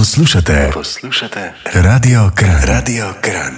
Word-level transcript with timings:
Poslušate, 0.00 0.70
poslušate, 0.74 1.52
radio 1.74 2.20
kran, 2.34 2.60
radio 2.66 3.04
kran. 3.20 3.54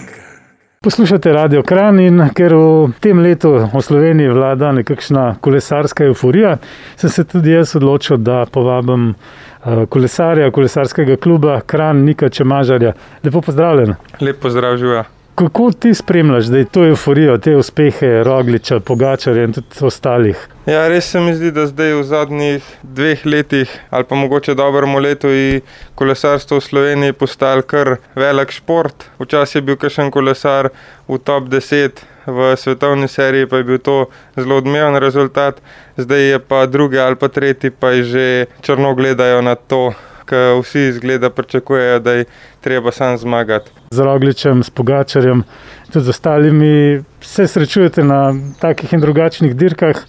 Poslušate 0.81 1.33
Radio 1.33 1.63
Kran 1.63 2.01
in 2.01 2.19
ker 2.35 2.55
v 2.55 2.91
tem 3.01 3.19
letu 3.23 3.53
v 3.75 3.83
Sloveniji 3.83 4.29
vlada 4.35 4.73
nekakšna 4.73 5.37
kolesarska 5.41 6.05
euforija, 6.05 6.57
sem 6.97 7.11
se 7.11 7.25
tudi 7.25 7.55
jaz 7.55 7.77
odločil, 7.79 8.17
da 8.17 8.43
povabim 8.51 9.15
eh, 9.15 9.87
kolesarja, 9.87 10.51
kolesarskega 10.51 11.17
kluba 11.17 11.61
Kran 11.61 12.03
Nika 12.03 12.29
Čemažarja. 12.29 12.93
Lepo 13.25 13.41
pozdravljen. 13.41 13.95
Lep 14.21 14.43
pozdrav, 14.43 14.77
živa. 14.83 15.05
Kako 15.35 15.71
ti 15.73 15.95
spremljaš, 15.95 16.45
da 16.45 16.59
je 16.59 16.65
to 16.65 16.85
euforijo, 16.87 17.39
te 17.39 17.57
uspehe 17.57 18.23
Rogliča, 18.25 18.81
Pogačarja 18.81 19.45
in 19.45 19.53
tudi 19.53 19.81
ostalih? 19.81 20.49
Ja, 20.67 20.83
res 20.89 21.09
se 21.11 21.21
mi 21.21 21.33
zdi, 21.35 21.51
da 21.57 21.65
zdaj 21.67 21.95
v 21.95 22.03
zadnjih 22.05 22.67
dveh 22.83 23.25
letih, 23.27 23.73
ali 23.91 24.05
pa 24.05 24.15
mogoče 24.15 24.55
dobremu 24.55 25.01
letu, 25.01 25.33
je 25.33 25.63
kolesarstvo 25.95 26.61
v 26.61 26.67
Sloveniji 26.69 27.17
postalo 27.17 27.65
kar 27.65 27.97
velik 28.15 28.53
šport. 28.53 29.09
Včasih 29.19 29.63
je 29.63 29.67
bil 29.71 29.81
kakšen 29.81 30.13
kolesar 30.13 30.69
v 31.09 31.19
top 31.19 31.49
10, 31.49 32.05
v 32.27 32.53
svetovni 32.57 33.09
seriji 33.09 33.49
pa 33.49 33.57
je 33.57 33.65
bil 33.65 33.79
to 33.79 34.07
zelo 34.37 34.61
odmeven 34.61 35.01
rezultat, 35.01 35.65
zdaj 35.97 36.23
je 36.31 36.39
pa 36.39 36.67
drugi 36.67 37.01
ali 37.01 37.17
pa 37.17 37.29
tretji, 37.29 37.71
pa 37.71 37.97
že 38.03 38.47
črno 38.61 38.95
gledajo 38.95 39.43
na 39.43 39.55
to 39.55 39.95
ker 40.33 40.57
vsi 40.63 40.81
izgleda 40.89 41.31
pričakujejo, 41.31 41.99
da 42.01 42.13
je 42.13 42.25
treba 42.61 42.93
sam 42.93 43.19
zmagati. 43.19 43.71
Z 43.91 44.01
Rogličem, 44.01 44.63
s 44.63 44.71
Pogačarjem, 44.71 45.45
tudi 45.93 46.05
z 46.05 46.09
ostalimi 46.09 47.03
se 47.21 47.47
srečujete 47.47 48.05
na 48.05 48.35
takih 48.61 48.93
in 48.93 49.01
drugačnih 49.01 49.57
dirkah. 49.57 50.01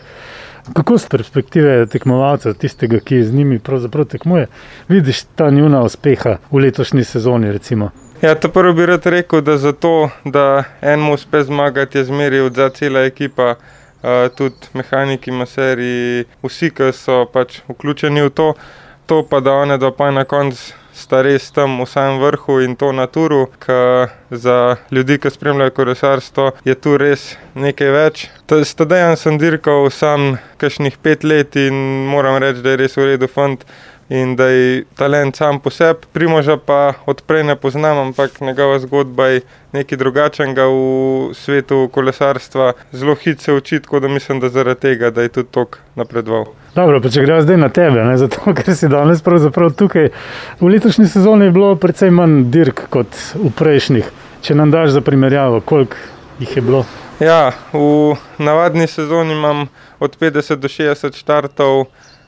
Kako 0.74 0.98
z 0.98 1.10
perspektive 1.12 1.86
tekmovalca, 1.92 2.54
tistega, 2.54 3.02
ki 3.04 3.24
z 3.24 3.34
njimi 3.36 3.60
pravzaprav 3.60 4.06
tekmuje, 4.06 4.48
vidiš 4.88 5.24
ta 5.36 5.50
njuna 5.52 5.82
uspeha 5.84 6.38
v 6.52 6.62
letošnji 6.64 7.04
sezoni? 7.04 7.52
Recimo? 7.52 7.90
Ja, 8.22 8.36
to 8.36 8.48
prvo 8.50 8.74
bi 8.74 8.86
rad 8.86 9.06
rekel, 9.06 9.42
da 9.42 9.58
za 9.58 9.74
to, 9.74 10.10
da 10.26 10.64
enemu 10.82 11.14
uspe 11.14 11.44
zmagati, 11.44 11.98
je 11.98 12.04
zmeri 12.04 12.40
od 12.40 12.56
za 12.56 12.70
cela 12.70 13.04
ekipa, 13.04 13.56
uh, 13.56 14.32
tudi 14.38 14.72
mehaniki, 14.74 15.32
maserji, 15.32 16.24
vsi, 16.44 16.72
ki 16.72 16.94
so 16.96 17.26
pač 17.34 17.60
vključeni 17.68 18.24
v 18.24 18.32
to 18.32 18.54
to 19.06 19.24
pa 19.24 19.40
da 19.40 19.54
one 19.64 19.78
dva 19.78 19.92
pa 19.92 20.12
na 20.12 20.24
koncu 20.24 20.74
sta 20.94 21.22
res 21.26 21.50
tam 21.52 21.80
v 21.82 21.88
samem 21.90 22.22
vrhu 22.22 22.60
in 22.64 22.76
to 22.78 22.92
na 22.94 23.08
turu, 23.10 23.48
ker 23.60 24.14
za 24.30 24.78
ljudi, 24.94 25.18
ki 25.18 25.32
spremljajo 25.34 25.74
kolesarstvo, 25.74 26.52
je 26.66 26.76
tu 26.78 26.98
res 27.02 27.34
nekaj 27.58 27.90
več. 27.96 28.28
Stadej 28.46 29.16
sem 29.18 29.40
dirkal 29.42 29.90
sam 29.90 30.38
kakšnih 30.62 31.02
pet 31.02 31.26
let 31.26 31.58
in 31.58 31.74
moram 32.14 32.38
reči, 32.38 32.62
da 32.62 32.76
je 32.76 32.84
res 32.86 32.98
v 32.98 33.14
redu 33.14 33.28
fant. 33.28 33.66
In 34.14 34.36
da 34.36 34.50
je 34.52 34.84
talent 35.00 35.38
sam 35.40 35.62
po 35.64 35.72
sebi, 35.72 36.06
primoža 36.14 36.58
pa 36.60 36.94
odprej 37.10 37.46
ne 37.48 37.56
poznam, 37.56 37.98
ampak 37.98 38.42
njegova 38.44 38.76
zgodba 38.84 39.30
je 39.32 39.42
nekaj 39.74 39.98
drugačnega 39.98 40.68
v 40.70 41.32
svetu 41.34 41.88
kolesarstva. 41.88 42.74
Zelo 42.92 43.16
hitro 43.16 43.44
se 43.44 43.56
uči, 43.58 43.80
tako 43.80 44.04
da 44.04 44.12
mislim, 44.12 44.44
da 44.44 44.52
zaradi 44.54 44.82
tega, 44.82 45.10
da 45.10 45.24
je 45.24 45.34
tudi 45.40 45.50
tok 45.56 45.80
napredoval. 45.96 46.52
Dobro, 46.74 46.98
pa 47.02 47.10
če 47.14 47.22
gremo 47.22 47.42
zdaj 47.46 47.58
na 47.62 47.70
tebe, 47.70 48.02
ne, 48.02 48.16
zato 48.18 48.50
ker 48.58 48.74
si 48.76 48.90
danes 48.90 49.22
tukaj. 49.78 50.10
V 50.60 50.70
letošnji 50.70 51.06
sezoni 51.08 51.46
je 51.46 51.52
bilo 51.52 51.76
precej 51.76 52.10
manj 52.10 52.50
dirk 52.50 52.88
kot 52.90 53.14
v 53.36 53.52
prejšnjih. 53.54 54.10
Če 54.42 54.56
nam 54.56 54.72
daš 54.72 54.90
za 54.98 55.02
primerjavo, 55.02 55.62
koliko 55.62 55.96
jih 56.40 56.56
je 56.58 56.62
bilo? 56.62 56.86
Ja, 57.22 57.54
v 57.72 58.18
navadni 58.42 58.88
sezoni 58.88 59.38
imam 59.38 59.68
od 60.00 60.18
50 60.18 60.56
do 60.56 60.68
60 60.68 61.16
štartov, 61.16 61.86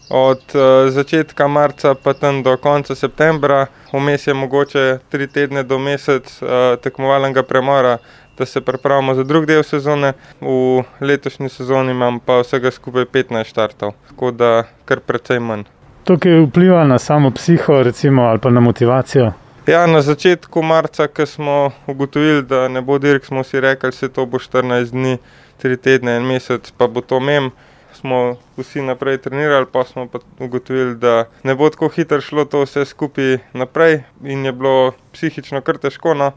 od 0.09 0.41
uh, 0.53 0.93
začetka 0.93 1.47
marca 1.47 1.95
pa 1.95 2.13
tam 2.13 2.43
do 2.43 2.53
konca 2.61 2.95
septembra, 2.95 3.65
vmes 3.91 4.27
je 4.27 4.33
mogoče 4.33 4.99
tri 5.09 5.27
tedne 5.27 5.63
do 5.63 5.79
mesec 5.79 6.29
uh, 6.41 6.77
tekmovalnega 6.77 7.43
premora 7.43 7.97
da 8.37 8.45
se 8.45 8.61
pripravimo 8.61 9.13
za 9.13 9.23
drug 9.23 9.45
del 9.45 9.63
sezone. 9.63 10.13
V 10.41 10.83
letošnji 11.01 11.49
sezoni 11.49 11.91
imam 11.91 12.19
pa 12.19 12.39
vsega 12.41 12.71
skupaj 12.71 13.05
15 13.05 13.43
štartov, 13.43 13.93
tako 14.09 14.31
da 14.31 14.63
kar 14.85 14.99
precej 14.99 15.39
manj. 15.39 15.63
To, 16.03 16.17
ki 16.21 16.29
vpliva 16.45 16.83
na 16.83 16.99
samo 16.99 17.31
psiho, 17.31 17.83
recimo, 17.83 18.21
ali 18.21 18.39
pa 18.39 18.49
na 18.49 18.59
motivacijo. 18.59 19.31
Ja, 19.67 19.87
na 19.87 20.01
začetku 20.01 20.61
marca, 20.61 21.07
ko 21.07 21.25
smo 21.25 21.71
ugotovili, 21.87 22.43
da 22.43 22.67
ne 22.67 22.81
bo 22.81 22.99
dirk, 22.99 23.25
smo 23.25 23.43
si 23.43 23.59
rekli, 23.59 23.89
da 23.89 23.97
se 23.97 24.09
to 24.09 24.25
bo 24.25 24.37
14 24.37 24.91
dni, 24.91 25.17
3 25.63 25.77
tedne, 25.77 26.17
en 26.17 26.27
mesec, 26.27 26.69
pa 26.77 26.87
bo 26.87 27.01
to 27.01 27.19
mem. 27.19 27.49
Smo 27.95 28.35
vsi 28.57 28.83
naprej 28.85 29.17
trenirali, 29.17 29.65
pa 29.71 29.83
smo 29.83 30.05
pa 30.07 30.19
ugotovili, 30.39 30.95
da 30.95 31.25
ne 31.43 31.55
bo 31.55 31.69
tako 31.69 31.89
hitro 31.89 32.21
šlo 32.21 32.45
to 32.45 32.61
vse 32.61 32.85
skupaj 32.85 33.37
naprej, 33.53 34.03
in 34.23 34.45
je 34.45 34.51
bilo 34.51 34.91
psihično 35.13 35.61
kar 35.61 35.81
težko. 35.81 36.13
No 36.13 36.31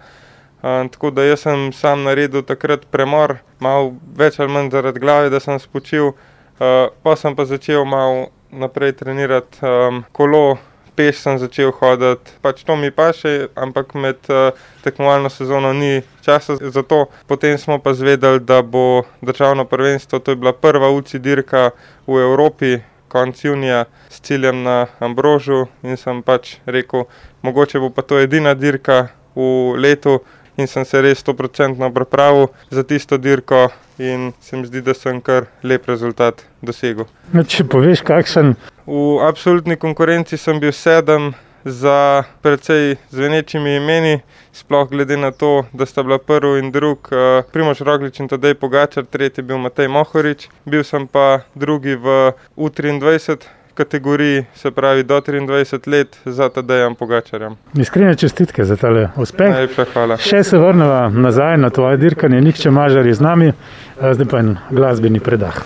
tako 0.63 1.11
da 1.11 1.25
jaz 1.25 1.41
sem 1.47 1.73
sam 1.73 2.03
naredil 2.03 2.43
takrat 2.43 2.87
premor, 2.91 3.37
malo 3.61 3.95
več 4.17 4.41
ali 4.41 4.53
manj 4.53 4.73
zaradi 4.75 5.01
glave, 5.01 5.31
da 5.31 5.41
sem 5.41 5.59
spočil. 5.59 6.13
Uh, 6.59 6.91
pa 7.03 7.15
sem 7.17 7.37
pa 7.39 7.45
začel 7.47 7.85
malo 7.87 8.33
naprej 8.51 8.97
trenirati 8.99 9.63
um, 9.63 10.03
kolo, 10.13 10.59
peš 10.99 11.21
sem 11.23 11.39
začel 11.39 11.71
hoditi. 11.71 12.35
Pač 12.43 12.65
to 12.67 12.75
mi 12.75 12.91
pa 12.91 13.13
še, 13.15 13.53
ampak 13.55 13.95
med 13.95 14.19
uh, 14.27 14.51
tekmovalno 14.83 15.31
sezono 15.31 15.71
ni 15.71 16.03
časa 16.27 16.59
za 16.59 16.83
to. 16.83 17.07
Potem 17.31 17.55
smo 17.63 17.79
pa 17.79 17.95
zvedeli, 17.95 18.43
da 18.43 18.63
bo 18.63 19.05
državno 19.23 19.69
prvenstvo, 19.71 20.19
to 20.19 20.35
je 20.35 20.41
bila 20.41 20.53
prva 20.53 20.91
UCI 20.91 21.23
dirka 21.23 21.71
v 22.07 22.19
Evropi. 22.27 22.79
Konec 23.09 23.39
junija 23.45 23.87
s 24.11 24.21
ciljem 24.21 24.67
na 24.67 24.91
Ambrožu, 25.01 25.69
in 25.87 25.97
sem 25.97 26.19
pač 26.27 26.59
rekel, 26.67 27.07
mogoče 27.47 27.81
bo 27.81 27.89
pa 27.95 28.03
to 28.03 28.19
edina 28.21 28.53
dirka 28.59 29.15
v 29.39 29.79
letu, 29.79 30.19
in 30.59 30.67
sem 30.67 30.85
se 30.85 31.01
res 31.03 31.23
100% 31.23 31.93
pripravil 31.95 32.49
za 32.71 32.83
tisto 32.83 33.17
dirko, 33.17 33.69
in 33.99 34.33
se 34.41 34.57
mi 34.57 34.67
zdi, 34.67 34.83
da 34.83 34.95
sem 34.95 35.21
kar 35.21 35.47
lep 35.63 35.87
rezultat 35.89 36.45
dosegel. 36.63 37.09
No, 37.33 37.43
če 37.43 37.67
poveš, 37.71 38.03
kakšen? 38.07 38.55
V 38.87 39.19
absolutni 39.27 39.77
konkurenci 39.77 40.39
sem 40.39 40.61
bil 40.63 40.73
sedem 40.73 41.33
za 41.65 42.25
precej 42.43 42.97
zvenečimi 43.11 43.77
imeni, 43.77 44.21
sploh 44.55 44.89
glede 44.91 45.19
na 45.19 45.31
to, 45.31 45.67
da 45.73 45.87
sta 45.87 46.03
bila 46.03 46.19
prvi 46.19 46.63
in 46.63 46.71
drugi 46.73 47.13
uh, 47.13 47.45
Primož 47.53 47.83
Roglič 47.85 48.21
in 48.23 48.31
tedaj 48.31 48.55
Pogačar, 48.55 49.05
tretji 49.05 49.45
bil 49.45 49.59
Matej 49.59 49.91
Mohorič, 49.93 50.49
bil 50.65 50.85
sem 50.87 51.07
pa 51.07 51.43
drugi 51.55 51.99
v 51.99 52.33
U23 52.57 53.58
kategoriji, 53.79 54.45
se 54.55 54.71
pravi 54.71 55.03
do 55.03 55.21
23 55.21 55.89
let, 55.89 56.19
za 56.25 56.49
TD-jem 56.49 56.95
Pogačarjem. 56.99 57.57
Iskrene 57.79 58.17
čestitke 58.19 58.65
za 58.65 58.77
tale 58.77 59.09
uspeh. 59.17 59.51
Najlepša 59.55 59.85
hvala. 59.93 60.17
Še 60.19 60.43
se 60.45 60.59
vrnemo 60.59 61.21
nazaj 61.23 61.59
na 61.63 61.71
tvoje 61.71 61.97
dirkanje, 62.03 62.41
nihče 62.43 62.71
mažar 62.75 63.07
je 63.07 63.15
z 63.15 63.23
nami, 63.23 63.53
zdaj 64.01 64.27
pa 64.31 64.41
en 64.43 64.57
glasbeni 64.71 65.23
predah. 65.23 65.61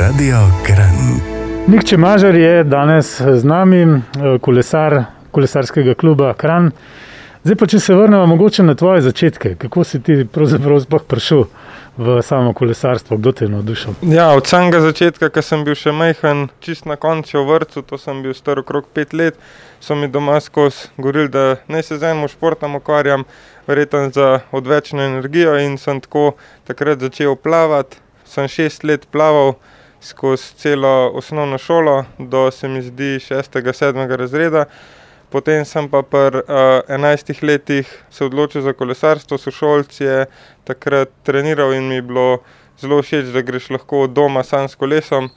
Radio 0.00 0.42
Kran. 0.66 1.00
Nihče 1.72 1.96
mažar 1.96 2.36
je 2.36 2.64
danes 2.64 3.16
z 3.20 3.44
nami, 3.44 4.02
kolesar 4.44 5.04
kolesarskega 5.30 5.94
kluba 5.94 6.34
Kran. 6.34 6.70
Zdaj 7.44 7.56
pa, 7.56 7.66
če 7.72 7.78
se 7.80 7.94
vrnemo 7.96 8.26
mogoče 8.34 8.62
na 8.68 8.74
tvoje 8.76 9.00
začetke, 9.00 9.54
kako 9.60 9.84
si 9.84 10.02
ti 10.04 10.18
pravzaprav 10.32 10.82
sploh 10.84 11.04
prišel 11.08 11.46
v 11.96 12.22
samo 12.22 12.52
kolesarstvo, 12.52 13.16
kdo 13.16 13.32
te 13.32 13.44
je 13.44 13.48
navdušil? 13.48 13.94
Ja, 14.02 14.30
od 14.36 14.46
samega 14.46 14.80
začetka, 14.80 15.30
ko 15.30 15.42
sem 15.42 15.64
bil 15.64 15.74
še 15.78 15.92
majhen, 15.92 16.48
čist 16.64 16.86
na 16.86 16.96
koncu 17.00 17.40
v 17.40 17.46
vrtu, 17.48 17.82
to 17.82 17.98
sem 17.98 18.22
bil 18.22 18.34
star 18.34 18.60
okrog 18.62 18.86
pet 18.94 19.12
let, 19.12 19.40
so 19.80 19.96
mi 19.98 20.08
doma 20.08 20.38
skozi 20.40 20.92
govorili, 20.96 21.28
da 21.28 21.56
naj 21.68 21.82
se 21.88 21.98
z 21.98 22.12
enim 22.12 22.28
športom 22.28 22.78
ukvarjam, 22.78 23.24
verjetno 23.66 24.10
za 24.14 24.28
odvečno 24.52 25.02
energijo 25.02 25.58
in 25.58 25.78
sem 25.78 26.00
tako 26.00 26.32
takrat 26.68 27.00
začel 27.00 27.36
plavati. 27.36 27.98
Sem 28.24 28.46
šest 28.48 28.84
let 28.84 29.08
plaval 29.10 29.56
skozi 30.00 30.54
celo 30.56 31.10
osnovno 31.14 31.58
šolo, 31.58 32.04
do 32.18 32.50
se 32.50 32.68
mi 32.68 32.82
zdi 32.82 33.18
šestega, 33.20 33.72
sedmega 33.72 34.16
razreda. 34.16 34.64
Potem 35.30 35.64
sem 35.64 35.86
pa 35.86 36.02
pri 36.02 36.42
uh, 36.42 36.82
11 36.90 37.42
letih 37.46 37.86
se 38.10 38.24
odločil 38.24 38.62
za 38.62 38.72
kolesarstvo, 38.72 39.38
sošolci 39.38 40.04
je 40.04 40.26
takrat 40.66 41.08
treniral 41.22 41.74
in 41.74 41.86
mi 41.88 41.94
je 41.94 42.02
bilo 42.02 42.42
zelo 42.80 42.98
všeč, 43.02 43.30
da 43.30 43.42
greš 43.42 43.70
lahko 43.70 44.04
od 44.08 44.10
doma 44.10 44.42
sam 44.42 44.68
s 44.68 44.74
kolesom. 44.74 45.30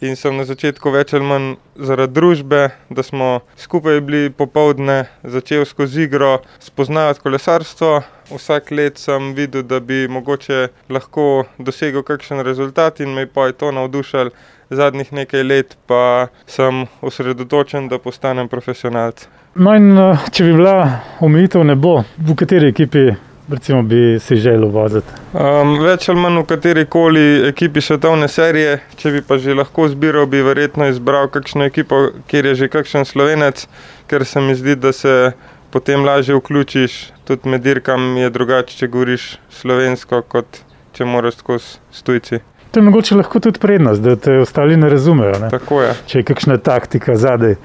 In 0.00 0.14
sem 0.16 0.32
na 0.32 0.46
začetku 0.48 0.88
več 0.94 1.10
ali 1.12 1.26
manj 1.28 1.48
zaradi 1.76 2.14
družbe, 2.16 2.60
da 2.88 3.02
smo 3.04 3.42
skupaj 3.60 3.98
bili 4.00 4.30
popovdne, 4.32 5.10
začel 5.20 5.66
skozi 5.68 6.06
igro 6.06 6.38
spoznavati 6.62 7.20
kolesarstvo. 7.20 7.90
Vsak 8.30 8.70
let 8.70 9.02
sem 9.02 9.34
videl, 9.36 9.66
da 9.66 9.80
bi 9.80 10.06
mogoče 10.08 10.70
lahko 10.88 11.26
dosegel 11.58 12.06
kakšen 12.06 12.40
rezultat 12.46 13.02
in 13.04 13.12
me 13.12 13.26
pa 13.26 13.50
je 13.50 13.58
to 13.60 13.74
navdušalo. 13.76 14.32
Zadnjih 14.70 15.12
nekaj 15.12 15.42
let 15.42 15.76
pa 15.86 16.28
sem 16.46 16.84
osredotočen, 17.02 17.88
da 17.88 17.98
postanem 17.98 18.48
profesionalc. 18.48 19.26
No 19.54 19.74
in, 19.74 19.96
če 20.30 20.46
bi 20.46 20.54
bila 20.54 20.76
omejitev 21.20 21.66
ne 21.66 21.74
bo, 21.74 21.96
v 22.18 22.38
kateri 22.38 22.70
ekipi 22.70 23.08
recimo, 23.50 23.82
bi 23.82 24.18
si 24.20 24.36
želel 24.36 24.70
voziti? 24.70 25.06
Um, 25.32 25.74
več 25.82 26.08
ali 26.08 26.20
manj 26.22 26.40
v 26.42 26.46
kateri 26.52 26.84
koli 26.90 27.24
ekipi 27.48 27.82
svetovne 27.82 28.28
serije, 28.30 28.78
če 29.00 29.12
bi 29.14 29.22
pa 29.26 29.38
že 29.38 29.56
lahko 29.58 29.88
zbiral, 29.90 30.28
bi 30.30 30.42
verjetno 30.46 30.88
izbral 30.90 31.28
kakšno 31.32 31.66
ekipo, 31.66 32.10
kjer 32.30 32.50
je 32.50 32.54
že 32.62 32.70
kakšen 32.72 33.08
slovenec, 33.08 33.66
ker 34.10 34.24
se 34.26 34.40
mi 34.40 34.54
zdi, 34.54 34.76
da 34.76 34.92
se 34.92 35.32
potem 35.70 36.04
lažje 36.04 36.36
vključiš. 36.38 37.00
Tudi 37.24 37.50
med 37.50 37.62
dirkami 37.62 38.26
je 38.26 38.30
drugače, 38.30 38.76
če 38.78 38.90
govoriš 38.90 39.26
slovensko, 39.60 40.22
kot 40.22 40.62
če 40.94 41.06
moraš 41.06 41.42
skozi 41.42 41.78
stujci. 41.94 42.40
To 42.70 42.80
je 42.80 42.84
mogoče 42.84 43.14
lahko 43.14 43.40
tudi 43.40 43.58
prednost, 43.58 44.02
da 44.02 44.16
te 44.16 44.38
ostali 44.38 44.76
ne 44.76 44.88
razumejo. 44.88 45.38
Ne? 45.42 45.50
Tako 45.50 45.82
je. 45.82 45.94
Če 46.06 46.18
je 46.18 46.26
kakšna 46.28 46.58
taktika 46.58 47.16
zadaj. 47.16 47.56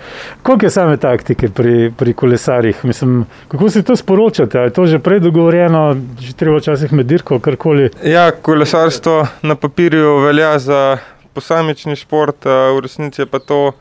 Koliko 0.42 0.66
je 0.66 0.69
same 0.74 0.98
taktike 0.98 1.50
pri, 1.50 1.92
pri 1.98 2.13
kolesarjih? 2.13 2.86
Mislim, 2.86 3.25
kako 3.48 3.69
si 3.69 3.84
to 3.84 3.96
sporočate? 3.96 4.60
Je 4.66 4.74
to 4.74 4.86
že 4.90 5.00
prej 5.00 5.19
dogovorjeno, 5.19 5.96
že 6.19 6.34
treba 6.34 6.57
včasih 6.57 6.94
med 6.94 7.06
dirko, 7.06 7.40
karkoli? 7.40 7.92
Ja, 8.04 8.31
kolesarstvo 8.31 9.28
na 9.42 9.56
papirju 9.56 10.18
velja 10.25 10.57
za 10.60 10.98
posamični 11.34 11.96
šport, 11.96 12.46
v 12.46 12.81
resnici 12.81 13.22
je 13.22 13.25
pa 13.30 13.40
to 13.40 13.75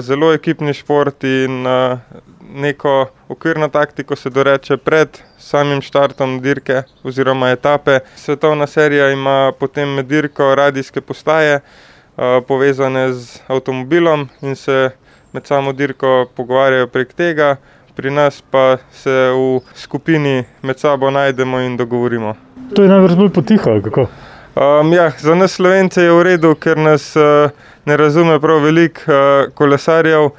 zelo 0.00 0.32
ekipni 0.34 0.74
šport 0.74 1.24
in 1.24 1.64
neko 2.54 3.06
okvirno 3.28 3.68
taktiko 3.68 4.16
se 4.16 4.30
doreče 4.30 4.76
pred 4.76 5.18
samim 5.38 5.82
štartom 5.82 6.40
dirke 6.42 6.82
oziroma 7.04 7.50
etape. 7.50 7.98
Svetovna 8.16 8.66
serija 8.66 9.10
ima 9.10 9.52
potem 9.58 9.88
med 9.94 10.06
dirko 10.06 10.54
radijske 10.54 11.00
postaje 11.00 11.60
povezane 12.48 13.12
z 13.12 13.40
avtomobilom 13.48 14.28
in 14.42 14.56
se 14.56 14.90
med 15.32 15.46
samo 15.46 15.72
dirko 15.72 16.26
pogovarjajo 16.36 16.86
prek 16.86 17.12
tega. 17.12 17.56
Pri 17.96 18.10
nas 18.10 18.42
pa 18.50 18.76
se 18.92 19.10
v 19.10 19.60
skupini 19.74 20.44
med 20.62 20.78
sabo 20.78 21.10
najdemo 21.10 21.60
in 21.60 21.76
dogovorimo. 21.76 22.34
To 22.74 22.82
je 22.82 22.88
najbrž 22.88 23.14
bolj 23.14 23.32
potiho, 23.34 23.80
kako? 23.84 24.06
Um, 24.54 24.92
ja, 24.92 25.10
za 25.18 25.34
nas 25.34 25.52
Slovence 25.52 26.02
je 26.02 26.12
v 26.12 26.22
redu, 26.22 26.54
ker 26.54 26.78
nas 26.78 27.16
uh, 27.16 27.50
ne 27.86 27.96
razume 27.96 28.40
prav 28.40 28.62
veliko 28.64 29.00
uh, 29.06 29.52
kolesarjev 29.54 30.30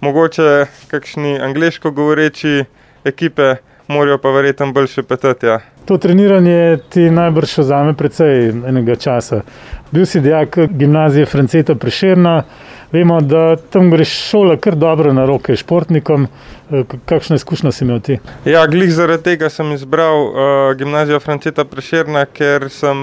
mogoče 0.00 0.66
kakšni 0.88 1.38
angliško 1.40 1.90
govoreči 1.90 2.64
ekipe, 3.04 3.54
morajo 3.88 4.18
pa 4.18 4.30
verjetno 4.30 4.72
bolj 4.72 4.88
še 4.94 5.02
petati. 5.02 5.46
Ja. 5.46 5.58
To 5.88 5.98
treniranje 5.98 6.78
ti 6.92 7.08
najbrž 7.10 7.58
vzame 7.58 7.94
precej 7.96 8.52
enega 8.68 8.96
časa. 8.96 9.42
Bil 9.90 10.06
si 10.06 10.20
dijak 10.20 10.58
gimnazije 10.70 11.26
Franceta 11.26 11.74
Prešerna, 11.74 12.42
vemo, 12.92 13.20
da 13.20 13.56
tam 13.56 13.90
greš 13.90 14.12
šola 14.30 14.56
kar 14.56 14.74
dobro 14.74 15.12
na 15.12 15.24
roke 15.26 15.56
športnikom. 15.56 16.26
Kakšno 17.04 17.36
izkušnjo 17.36 17.72
si 17.72 17.84
imel 17.84 18.00
ti? 18.00 18.18
Ja, 18.44 18.66
glih 18.70 18.92
zaradi 18.94 19.22
tega 19.22 19.48
sem 19.50 19.72
izbral 19.72 20.20
uh, 20.22 20.34
gimnazijo 20.78 21.18
Franceta 21.20 21.64
Prešerna, 21.64 22.24
ker 22.26 22.68
sem 22.70 23.00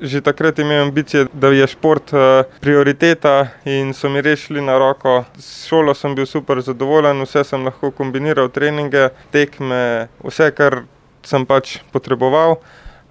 že 0.00 0.20
takrat 0.20 0.58
imel 0.58 0.82
ambicije, 0.82 1.26
da 1.32 1.48
je 1.48 1.66
šport 1.66 2.12
uh, 2.12 2.44
prioriteta 2.60 3.48
in 3.64 3.94
so 3.94 4.08
mi 4.12 4.20
rešili 4.20 4.60
na 4.60 4.76
roko. 4.78 5.24
S 5.38 5.64
šolo 5.68 5.94
sem 5.94 6.14
bil 6.14 6.26
super 6.26 6.60
zadovoljen, 6.60 7.24
vse 7.24 7.44
sem 7.44 7.64
lahko 7.64 7.90
kombiniral, 7.90 8.52
treninge, 8.52 9.08
tekme, 9.32 10.08
vse, 10.24 10.50
kar 10.52 10.82
sem 11.24 11.46
pač 11.48 11.78
potreboval. 11.92 12.60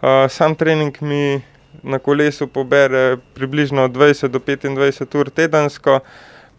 Uh, 0.01 0.30
sam 0.30 0.54
trening 0.56 1.01
mi 1.01 1.42
na 1.85 1.99
kolesu 1.99 2.47
pobere 2.47 3.17
približno 3.33 3.87
20 3.87 4.27
do 4.27 4.39
25 4.39 5.17
ur 5.19 5.29
tedensko, 5.29 5.99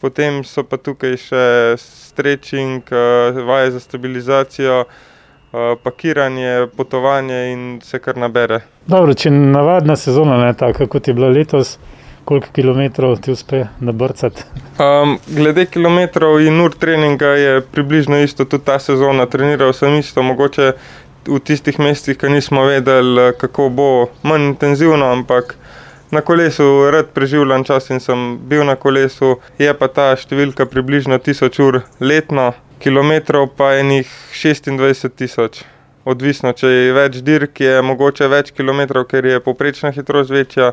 potem 0.00 0.44
so 0.44 0.62
pa 0.62 0.78
tukaj 0.78 1.17
še 1.19 1.44
stretching, 1.81 2.87
uh, 2.93 3.43
vaje 3.46 3.75
za 3.75 3.81
stabilizacijo, 3.81 4.84
uh, 4.87 5.75
pakiranje, 5.82 6.69
potovanje 6.76 7.43
in 7.52 7.69
se 7.84 7.99
kar 7.99 8.17
nabere. 8.17 8.62
Dobro, 8.87 9.14
če 9.14 9.31
navadna 9.31 9.96
sezona 9.96 10.38
ne 10.44 10.55
tako, 10.55 10.87
kot 10.87 11.08
je 11.08 11.14
bila 11.14 11.32
letos. 11.32 11.79
Koliko 12.26 12.49
kilometrov 12.50 13.20
ti 13.22 13.31
uspe 13.31 13.61
nabrcati? 13.79 14.43
Um, 14.82 15.12
glede 15.31 15.69
kilometrov 15.70 16.40
in 16.43 16.58
ur 16.61 16.72
treninga 16.75 17.29
je 17.38 17.61
približno 17.61 18.19
isto, 18.19 18.44
tudi 18.44 18.67
ta 18.67 18.81
sezona. 18.82 19.29
Treniral 19.31 19.70
sem 19.72 19.94
isto, 19.94 20.25
mogoče 20.26 20.72
v 21.28 21.40
tistih 21.43 21.78
mestih, 21.78 22.17
ki 22.19 22.31
nismo 22.31 22.64
vedeli, 22.67 23.32
kako 23.38 23.69
bo 23.69 23.88
manj 24.23 24.52
intenzivno, 24.52 25.12
ampak 25.12 25.56
na 26.11 26.20
kolesu 26.20 26.90
rad 26.90 27.06
preživljam 27.14 27.64
čas 27.64 27.90
in 27.90 28.00
sem 28.00 28.38
bil 28.49 28.64
na 28.64 28.76
kolesu. 28.76 29.37
Je 29.58 29.73
pa 29.75 29.88
ta 29.88 30.12
številka 30.17 30.67
približno 30.70 31.19
1000 31.19 31.62
ur 31.67 31.81
letno, 32.00 32.52
kilometrov 32.78 33.50
pa 33.56 33.75
enih 33.81 34.06
26 34.32 35.11
tisoč. 35.17 35.64
Odvisno, 36.06 36.52
če 36.55 36.70
je 36.70 36.93
več 36.94 37.19
dirk, 37.26 37.58
je 37.61 37.81
mogoče 37.82 38.29
več 38.31 38.52
kilometrov, 38.55 39.08
ker 39.11 39.26
je 39.26 39.43
poprečna 39.43 39.90
hitrost 39.90 40.31
večja. 40.31 40.72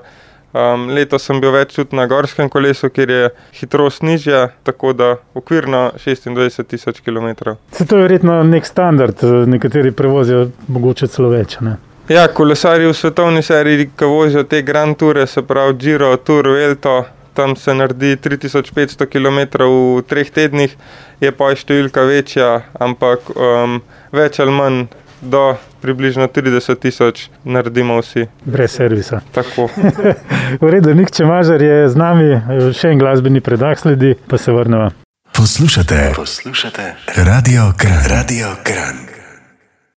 Um, 0.54 0.86
letos 0.94 1.24
sem 1.26 1.40
bil 1.42 1.50
več 1.50 1.72
tudi 1.74 1.98
na 1.98 2.04
gorskem 2.06 2.50
kolesu, 2.54 2.92
kjer 2.94 3.10
je 3.10 3.30
hitrost 3.58 4.04
nižja, 4.06 4.52
tako 4.64 4.92
da 4.94 5.16
okvirno 5.34 5.88
26 5.98 6.68
tisoč 6.70 7.00
km. 7.02 7.56
Se 7.74 7.88
to 7.90 7.98
je 7.98 8.06
verjetno 8.06 8.36
nek 8.46 8.70
standard, 8.70 9.24
nekateri 9.50 9.92
prevozijo 9.98 10.52
mogoče 10.68 11.10
celo 11.10 11.34
več. 11.34 11.58
Ne? 11.66 11.80
Ja, 12.10 12.28
kolesari 12.28 12.86
v 12.86 12.94
svetovni 12.94 13.42
seriji, 13.42 13.90
ki 13.98 14.06
vozijo 14.06 14.44
te 14.46 14.62
Grand 14.62 14.98
Toure, 15.00 15.26
se 15.28 15.42
pravi 15.42 15.74
Giro, 15.82 16.12
Tour, 16.22 16.52
Velto, 16.54 17.00
tam 17.34 17.56
se 17.56 17.74
naredi 17.74 18.18
3500 18.22 19.10
km 19.10 19.64
v 19.64 20.04
treh 20.06 20.30
tednih, 20.30 20.76
je 21.24 21.32
pa 21.34 21.50
številka 21.58 22.06
večja, 22.06 22.50
ampak 22.78 23.34
um, 23.34 23.80
več 24.14 24.38
ali 24.44 24.54
manj 24.54 24.84
do 25.24 25.56
približno 25.82 26.28
30 26.28 26.80
tisoč 26.80 27.30
naredimo 27.44 27.98
vsi. 28.02 28.28
Brez 28.46 28.72
servisa. 28.72 29.22
Tako. 29.32 29.70
v 30.62 30.70
redu, 30.70 30.94
nik 30.94 31.12
če 31.12 31.26
mažar 31.26 31.62
je 31.62 31.88
z 31.90 32.00
nami, 32.00 32.30
še 32.76 32.94
en 32.94 33.02
glasbeni 33.02 33.42
predah 33.44 33.80
sledi, 33.80 34.14
pa 34.28 34.38
se 34.38 34.54
vrnemo. 34.54 34.92
Poslušate, 35.34 36.14
poslušate, 36.16 36.94
radio 37.18 37.72
kran, 37.78 38.04
radio 38.10 38.54
kran. 38.64 39.02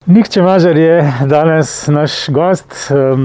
Nik 0.07 0.29
če 0.31 0.43
mažar 0.47 0.79
je 0.79 1.01
danes 1.27 1.71
naš 1.91 2.29
gost, 2.31 2.77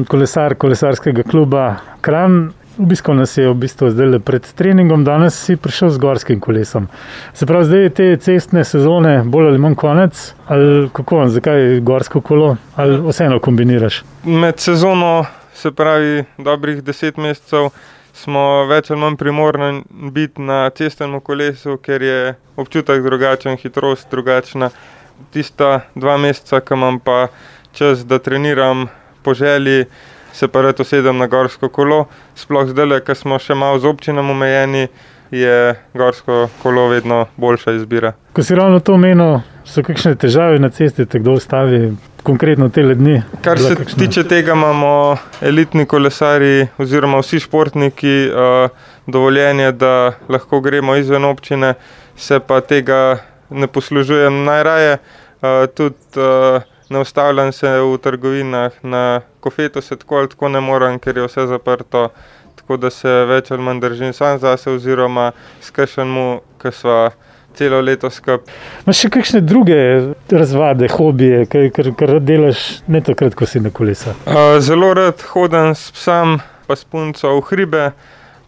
kolesar 0.10 0.56
kolesarskega 0.58 1.22
kluba 1.30 1.76
Kran. 2.02 2.48
Obiskal 2.80 3.16
nas 3.16 3.38
je 3.38 3.50
v 3.50 3.54
bistvu 3.54 3.90
zdaj 3.92 4.20
pred 4.24 4.46
treningom, 4.56 5.04
danes 5.04 5.36
si 5.36 5.58
prišel 5.60 5.90
z 5.92 6.00
gorskim 6.00 6.40
kolesom. 6.40 6.88
Se 7.34 7.46
pravi, 7.46 7.66
zdaj 7.66 7.82
je 7.84 7.90
te 7.90 8.06
cestne 8.18 8.64
sezone 8.64 9.24
bolj 9.26 9.50
ali 9.50 9.60
manj 9.60 9.76
konec, 9.76 10.34
ali 10.48 10.90
kako, 10.94 11.28
zakaj 11.28 11.60
je 11.62 11.82
gorsko 11.82 12.22
kolo, 12.22 12.56
ali 12.76 13.02
vseeno 13.10 13.40
kombiniraš? 13.40 14.04
Med 14.24 14.60
sezono, 14.60 15.26
se 15.54 15.72
pravi, 15.72 16.24
dobrih 16.38 16.80
deset 16.84 17.18
mesecev, 17.18 17.70
smo 18.14 18.66
več 18.72 18.92
ali 18.92 19.02
manj 19.02 19.20
primorni 19.20 19.84
biti 19.90 20.42
na 20.42 20.70
cestnem 20.70 21.20
kolesu, 21.20 21.76
ker 21.78 22.02
je 22.02 22.36
občutek 22.56 23.04
drugačen, 23.04 23.60
hitrost 23.60 24.08
drugačna. 24.12 24.72
Tista 25.36 25.82
dva 25.96 26.16
meseca, 26.18 26.64
ki 26.64 26.74
imam 26.74 27.00
pa 27.00 27.28
čas, 27.78 28.06
da 28.08 28.20
treniram 28.20 28.88
po 29.24 29.34
želji 29.34 29.86
se 30.34 30.48
pa 30.48 30.62
rad 30.62 30.80
usedem 30.80 31.18
na 31.18 31.28
gorsko 31.28 31.70
kolo. 31.70 32.06
Sploh 32.36 32.70
zdaj, 32.70 33.00
ker 33.06 33.18
smo 33.18 33.40
še 33.40 33.56
malo 33.56 33.80
z 33.80 33.90
občinom 33.90 34.30
omejeni, 34.30 34.88
je 35.32 35.76
gorsko 35.94 36.50
kolo 36.64 36.88
vedno 36.88 37.26
boljša 37.38 37.72
izbira. 37.72 38.14
Ko 38.34 38.44
si 38.44 38.56
ravno 38.56 38.80
to 38.80 38.94
omenil, 38.94 39.40
so 39.66 39.84
kakšne 39.84 40.16
težave 40.20 40.60
na 40.60 40.70
cesti, 40.70 41.06
te 41.06 41.20
kdo 41.20 41.38
ustavi, 41.40 41.94
konkretno 42.24 42.70
te 42.70 42.84
dni? 42.84 43.22
Kar 43.42 43.60
se 43.60 43.76
kakšna... 43.76 44.00
tiče 44.00 44.24
tega, 44.28 44.54
imamo 44.54 45.18
elitni 45.42 45.86
kolesari 45.86 46.68
oziroma 46.78 47.22
vsi 47.24 47.40
športniki 47.40 48.16
uh, 48.28 48.92
dovoljenje, 49.08 49.72
da 49.72 50.14
lahko 50.30 50.60
gremo 50.62 50.96
izven 50.96 51.26
občine, 51.26 51.74
se 52.16 52.40
pa 52.40 52.62
tega 52.62 53.18
ne 53.50 53.68
poslužujem 53.68 54.44
najraje. 54.46 54.98
Uh, 55.42 55.66
tudi, 55.76 55.98
uh, 56.20 56.71
ne 56.92 57.00
ustavljam 57.00 57.52
se 57.52 57.70
v 57.80 57.98
trgovinah, 57.98 58.72
na 58.84 59.22
kofetu 59.40 59.82
se 59.82 59.96
tako 59.96 60.18
ali 60.18 60.30
tako 60.30 60.50
ne 60.50 60.62
morem, 60.62 61.00
ker 61.00 61.18
je 61.18 61.28
vse 61.28 61.48
zaprto. 61.48 62.10
Tako 62.56 62.78
da 62.78 62.90
se 62.92 63.10
več 63.10 63.52
ali 63.52 63.64
manj 63.64 63.80
držim 63.80 64.14
sam 64.14 64.40
zase, 64.40 64.72
oziroma 64.72 65.32
skršenmu, 65.64 66.42
ki 66.62 66.72
smo 66.76 66.98
celo 67.56 67.82
leto 67.82 68.10
skupaj. 68.12 68.54
Imaš 68.86 69.04
še 69.06 69.10
kakšne 69.16 69.42
druge 69.42 69.78
razvade, 70.32 70.88
hobije, 70.92 71.46
kar, 71.52 71.92
kar 71.98 72.16
delaš, 72.20 72.82
ne 72.92 73.02
takrat, 73.04 73.36
ko 73.40 73.48
si 73.48 73.64
na 73.64 73.72
kolesu? 73.74 74.14
Uh, 74.28 74.58
zelo 74.64 74.94
rad 74.98 75.24
hodim 75.32 75.72
s 75.76 75.92
psom, 75.96 76.40
pa 76.68 76.76
s 76.76 76.84
punco 76.88 77.38
v 77.40 77.46
hribe. 77.52 77.92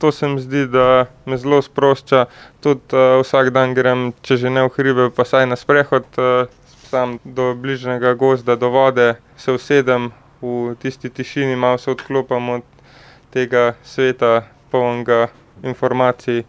To 0.03 0.12
se 0.12 0.27
mi 0.27 0.41
zdi, 0.43 0.65
da 0.67 1.05
me 1.25 1.38
zelo 1.39 1.62
sprošča. 1.63 2.25
Tudi 2.63 2.91
uh, 2.91 3.21
vsak 3.23 3.53
dan 3.55 3.71
grem, 3.75 4.12
če 4.21 4.35
že 4.41 4.51
ne 4.51 4.65
v 4.67 4.73
hribe, 4.75 5.07
pa 5.15 5.23
saj 5.27 5.47
na 5.47 5.55
sprehod. 5.59 6.07
Uh, 6.19 6.51
sam 6.93 7.17
do 7.23 7.55
bližnjega 7.55 8.13
gozda, 8.13 8.55
do 8.55 8.69
vode, 8.69 9.15
se 9.38 9.51
usedem 9.51 10.12
v 10.41 10.75
tisti 10.81 11.09
tišini, 11.09 11.55
malo 11.55 11.77
se 11.77 11.89
odklopim 11.91 12.50
od 12.50 12.62
tega 13.33 13.73
sveta, 13.83 14.43
polnega 14.69 15.27
informacij. 15.63 16.43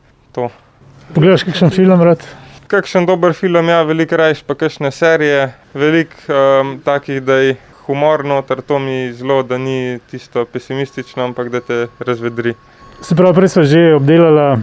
Pogledaš, 1.14 1.46
kakšen 1.48 1.72
film 1.72 2.02
rad? 2.04 2.20
Kakšen 2.68 3.08
dober 3.08 3.32
film, 3.32 3.72
ja, 3.72 3.80
veliko 3.88 4.20
rajš, 4.20 4.42
pa 4.44 4.56
kakšne 4.58 4.92
serije, 4.92 5.54
veliko 5.72 6.20
um, 6.28 6.76
takih, 6.84 7.22
da 7.24 7.40
jih 7.40 7.64
humor 7.86 8.24
noter, 8.28 8.60
to 8.60 8.78
mi 8.78 9.12
zelo, 9.16 9.40
da 9.42 9.56
ni 9.58 9.98
tisto 10.10 10.44
pesimistično, 10.44 11.24
ampak 11.24 11.48
da 11.48 11.64
te 11.64 11.86
razvedri. 12.04 12.52
Se 13.00 13.16
pravi, 13.16 13.40
prej 13.40 13.54
smo 13.56 13.64
že 13.64 13.94
obdelali 13.96 14.60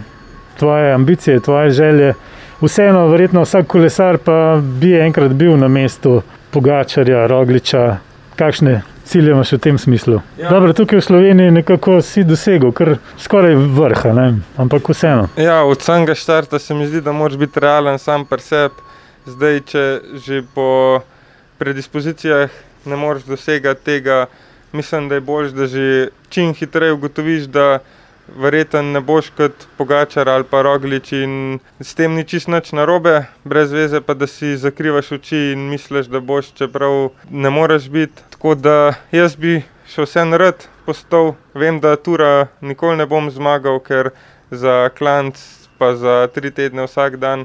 tvoje 0.58 0.94
ambicije, 0.94 1.40
tvoje 1.40 1.70
želje. 1.70 2.14
Vseeno, 2.62 3.08
verjetno 3.08 3.42
vsak 3.42 3.66
kolesar 3.66 4.18
pa 4.22 4.60
bi 4.62 4.92
enkrat 4.94 5.32
bil 5.34 5.56
na 5.58 5.68
mestu 5.68 6.22
Pogačarja, 6.50 7.26
Rogliča. 7.26 7.96
Kakšne 8.38 8.82
cilje 9.04 9.32
imaš 9.34 9.52
v 9.52 9.58
tem 9.58 9.78
smislu? 9.78 10.20
Ja. 10.38 10.50
Dobro, 10.50 10.72
tukaj 10.72 11.00
v 11.00 11.04
Sloveniji 11.04 11.50
nekako 11.50 11.96
si 12.06 12.22
dosegel, 12.24 12.70
kar 12.70 13.00
skoraj 13.18 13.56
vrha, 13.56 14.12
ne? 14.14 14.26
ampak 14.56 14.92
vseeno. 14.94 15.26
Ja, 15.36 15.64
od 15.66 15.82
samega 15.82 16.14
štarta 16.14 16.58
se 16.58 16.74
mi 16.74 16.86
zdi, 16.86 17.00
da 17.00 17.12
moraš 17.12 17.40
biti 17.40 17.60
realen 17.60 17.98
sam 17.98 18.22
pri 18.30 18.46
sebi. 18.46 18.86
Zdaj, 19.26 19.60
če 19.66 19.84
že 20.22 20.42
po 20.54 21.00
predispozicijah 21.58 22.50
ne 22.86 22.96
moreš 22.96 23.26
dosegati 23.26 23.84
tega, 23.84 24.26
mislim, 24.72 25.08
da 25.08 25.18
je 25.18 25.20
bolj, 25.20 25.50
da 25.50 25.66
že 25.66 26.08
čim 26.30 26.54
hitreje 26.54 26.92
ugotoviš, 26.92 27.50
da 27.50 27.82
verjetno 28.36 28.82
ne 28.82 29.00
boš 29.00 29.30
kot 29.36 29.66
pogačar 29.76 30.28
ali 30.28 30.44
pa 30.44 30.62
roglič 30.62 31.12
in 31.12 31.58
s 31.80 31.94
tem 31.94 32.14
ni 32.14 32.24
čist 32.24 32.48
nič 32.48 32.72
narobe, 32.72 33.26
brez 33.44 33.72
veze 33.72 34.00
pa 34.00 34.14
da 34.14 34.26
si 34.26 34.56
zakrivaš 34.56 35.12
oči 35.18 35.52
in 35.52 35.68
misliš, 35.70 36.06
da 36.06 36.20
boš, 36.20 36.52
čeprav 36.58 37.10
ne 37.30 37.50
moreš 37.50 37.88
biti. 37.88 38.22
Tako 38.30 38.54
da 38.54 38.94
jaz 39.12 39.36
bi 39.36 39.62
še 39.88 40.06
vse 40.06 40.24
narod 40.24 40.68
postal, 40.86 41.34
vem, 41.54 41.80
da 41.80 41.96
tura 41.96 42.48
nikoli 42.60 42.96
ne 42.96 43.06
bom 43.06 43.30
zmagal, 43.30 43.78
ker 43.84 44.10
za 44.50 44.88
klanc 44.98 45.38
pa 45.78 45.94
za 45.98 46.28
tri 46.34 46.50
tedne 46.50 46.86
vsak 46.86 47.18
dan 47.18 47.44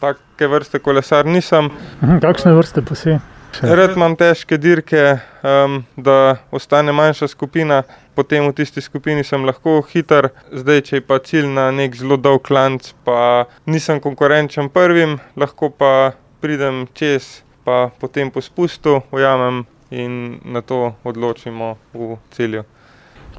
take 0.00 0.48
vrste 0.48 0.78
kolesar 0.78 1.26
nisem. 1.26 1.70
Mhm, 2.02 2.18
kakšne 2.24 2.54
vrste 2.56 2.82
pa 2.82 2.98
si? 2.98 3.18
Rad 3.62 3.94
imam 3.94 4.16
težke 4.18 4.56
dirke, 4.58 5.18
um, 5.46 5.84
da 5.96 6.36
ostane 6.50 6.92
manjša 6.92 7.28
skupina, 7.30 7.82
potem 8.14 8.48
v 8.48 8.54
tisti 8.54 8.80
skupini 8.80 9.24
sem 9.24 9.44
lahko 9.44 9.82
hiter. 9.90 10.30
Zdaj, 10.52 10.80
če 10.88 10.96
je 10.96 11.04
pa 11.04 11.18
cilj 11.18 11.50
na 11.50 11.70
nek 11.74 11.96
zelo 11.98 12.16
dolg 12.16 12.42
klanc, 12.46 12.92
pa 13.04 13.46
nisem 13.66 14.00
konkurenčen 14.00 14.70
prvim, 14.70 15.18
lahko 15.36 15.70
pa 15.70 16.14
pridem 16.40 16.86
čez, 16.94 17.42
pa 17.64 17.90
potem 18.00 18.30
po 18.30 18.40
spustu 18.44 19.02
ujamem 19.12 19.64
in 19.90 20.40
na 20.44 20.60
to 20.60 20.94
odločimo 21.04 21.76
v 21.94 22.16
cilju. 22.30 22.64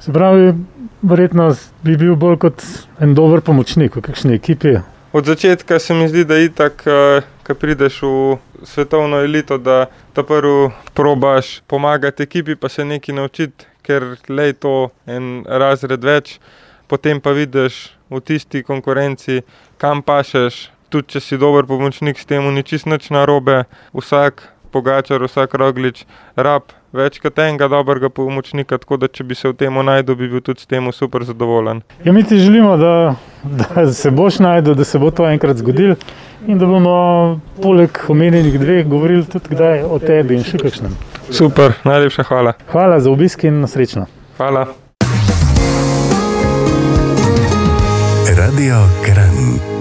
Se 0.00 0.12
pravi, 0.12 0.52
verjetno 1.02 1.48
bi 1.82 1.96
bil 1.96 2.16
bolj 2.16 2.36
kot 2.44 2.64
en 3.00 3.14
dober 3.16 3.40
pomočnik 3.40 3.96
v 3.96 4.04
kakšni 4.04 4.36
ekipi. 4.36 4.76
Od 5.16 5.24
začetka 5.24 5.78
se 5.78 5.94
mi 5.94 6.08
zdi, 6.08 6.24
da 6.24 6.36
je 6.36 6.50
tako, 6.52 7.22
ko 7.46 7.54
prideš 7.54 8.02
v 8.02 8.36
svetovno 8.68 9.22
elito, 9.24 9.56
da 9.58 9.86
ta 10.12 10.22
prvi 10.22 10.70
probaš 10.94 11.62
pomagati 11.66 12.22
ekipi, 12.22 12.56
pa 12.56 12.68
se 12.68 12.84
nekaj 12.84 13.14
naučiti, 13.14 13.64
ker 13.86 14.16
le 14.28 14.50
je 14.50 14.58
to 14.66 14.76
en 15.06 15.44
razred 15.46 16.02
več, 16.04 16.38
potem 16.90 17.20
pa 17.22 17.34
vidiš 17.36 17.96
v 18.10 18.20
tisti 18.20 18.62
konkurenci, 18.66 19.42
kam 19.78 20.02
pašeš. 20.02 20.70
Tudi 20.86 21.16
če 21.16 21.20
si 21.20 21.36
dober 21.38 21.66
pomočnik, 21.66 22.14
s 22.14 22.28
tem 22.30 22.44
ni 22.54 22.62
čisto 22.62 22.92
nič 22.92 23.10
narobe, 23.10 23.64
vsak 23.90 24.44
pogačar, 24.70 25.22
vsak 25.26 25.56
roglič, 25.58 26.04
rab 26.38 26.70
več 26.96 27.18
kot 27.22 27.38
enega 27.42 27.68
dobrega 27.70 28.10
pomočnika, 28.12 28.78
tako 28.82 28.98
da 29.00 29.08
če 29.08 29.26
bi 29.26 29.36
se 29.38 29.50
v 29.50 29.56
tem 29.58 29.74
najdel, 29.88 30.16
bi 30.18 30.28
bil 30.30 30.44
tudi 30.44 30.64
s 30.64 30.70
tem 30.70 30.86
super 30.94 31.24
zadovoljen. 31.26 31.82
Ja, 32.04 32.14
mi 32.14 32.22
ti 32.24 32.38
želimo, 32.38 32.76
da, 32.80 32.92
da 33.42 33.88
se 33.92 34.10
boš 34.14 34.40
najdel, 34.44 34.78
da 34.78 34.84
se 34.84 35.00
bo 35.02 35.10
to 35.10 35.26
enkrat 35.28 35.60
zgodil 35.62 35.96
in 36.46 36.60
da 36.62 36.68
bomo 36.70 36.96
poleg 37.62 37.98
omenjenih 38.08 38.60
dveh 38.60 38.86
govorili 38.86 39.26
tudi 39.26 39.56
kdaj 39.56 39.82
o 39.90 39.98
tebi 39.98 40.38
in 40.38 40.46
še 40.46 40.62
kakšnem. 40.62 40.94
Super, 41.30 41.72
najlepša 41.84 42.22
hvala. 42.22 42.52
Hvala 42.72 43.00
za 43.00 43.10
obisk 43.10 43.44
in 43.44 43.66
srečno. 43.68 44.06
Hvala. 44.36 44.66
Radio 48.36 48.76
Kran. 49.04 49.75